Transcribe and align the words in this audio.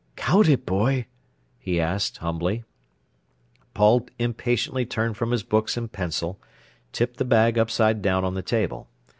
"Count 0.15 0.49
it, 0.49 0.65
boy," 0.65 1.05
he 1.59 1.79
asked 1.79 2.17
humbly. 2.17 2.63
Paul 3.75 4.07
impatiently 4.17 4.83
turned 4.83 5.15
from 5.15 5.29
his 5.29 5.43
books 5.43 5.77
and 5.77 5.91
pencil, 5.91 6.39
tipped 6.91 7.17
the 7.17 7.23
bag 7.23 7.59
upside 7.59 8.01
down 8.01 8.25
on 8.25 8.33
the 8.33 8.41
table. 8.41 8.89